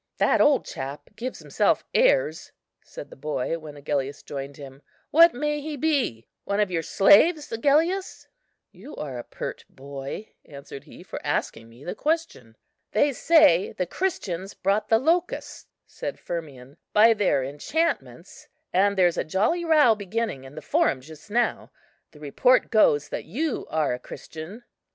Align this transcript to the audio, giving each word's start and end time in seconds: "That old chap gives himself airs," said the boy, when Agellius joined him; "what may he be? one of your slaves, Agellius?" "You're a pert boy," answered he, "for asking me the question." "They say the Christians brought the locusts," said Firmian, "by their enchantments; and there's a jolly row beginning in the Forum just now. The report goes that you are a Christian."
"That 0.17 0.41
old 0.41 0.65
chap 0.65 1.11
gives 1.15 1.37
himself 1.37 1.85
airs," 1.93 2.51
said 2.83 3.11
the 3.11 3.15
boy, 3.15 3.59
when 3.59 3.77
Agellius 3.77 4.23
joined 4.23 4.57
him; 4.57 4.81
"what 5.11 5.31
may 5.35 5.61
he 5.61 5.77
be? 5.77 6.27
one 6.43 6.59
of 6.59 6.71
your 6.71 6.81
slaves, 6.81 7.51
Agellius?" 7.51 8.27
"You're 8.71 9.19
a 9.19 9.23
pert 9.23 9.63
boy," 9.69 10.31
answered 10.43 10.85
he, 10.85 11.03
"for 11.03 11.19
asking 11.23 11.69
me 11.69 11.83
the 11.83 11.93
question." 11.93 12.57
"They 12.93 13.13
say 13.13 13.73
the 13.73 13.85
Christians 13.85 14.55
brought 14.55 14.89
the 14.89 14.97
locusts," 14.97 15.67
said 15.85 16.17
Firmian, 16.17 16.77
"by 16.93 17.13
their 17.13 17.43
enchantments; 17.43 18.47
and 18.73 18.97
there's 18.97 19.17
a 19.19 19.23
jolly 19.23 19.63
row 19.63 19.93
beginning 19.93 20.45
in 20.45 20.55
the 20.55 20.63
Forum 20.63 21.01
just 21.01 21.29
now. 21.29 21.69
The 22.09 22.19
report 22.19 22.71
goes 22.71 23.09
that 23.09 23.25
you 23.25 23.67
are 23.69 23.93
a 23.93 23.99
Christian." 23.99 24.63